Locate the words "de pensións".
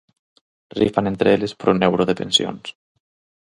2.05-2.65